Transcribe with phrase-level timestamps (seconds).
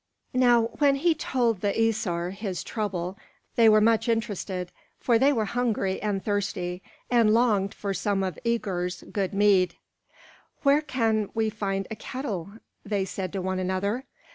[0.33, 3.19] Now when he told the Æsir his trouble
[3.55, 6.81] they were much interested, for they were hungry and thirsty,
[7.11, 9.75] and longed for some of Œgir's good mead.
[10.63, 12.53] "Where can we find a kettle?"
[12.83, 14.05] they said to one another.